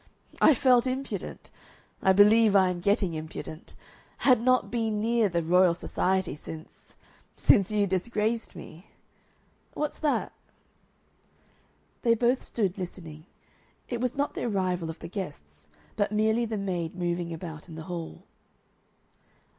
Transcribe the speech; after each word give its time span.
"I 0.41 0.55
felt 0.55 0.87
impudent. 0.87 1.51
I 2.01 2.11
believe 2.11 2.55
I 2.55 2.71
am 2.71 2.79
getting 2.79 3.13
impudent. 3.13 3.75
I 4.21 4.29
had 4.29 4.41
not 4.41 4.71
been 4.71 4.99
near 4.99 5.29
the 5.29 5.43
Royal 5.43 5.75
Society 5.75 6.35
since 6.35 6.95
since 7.35 7.69
you 7.69 7.85
disgraced 7.85 8.55
me. 8.55 8.87
What's 9.75 9.99
that?" 9.99 10.31
They 12.01 12.15
both 12.15 12.43
stood 12.43 12.79
listening. 12.79 13.27
It 13.87 14.01
was 14.01 14.15
not 14.15 14.33
the 14.33 14.45
arrival 14.45 14.89
of 14.89 14.97
the 14.97 15.07
guests, 15.07 15.67
but 15.95 16.11
merely 16.11 16.45
the 16.45 16.57
maid 16.57 16.95
moving 16.95 17.31
about 17.31 17.69
in 17.69 17.75
the 17.75 17.83
hall. 17.83 18.23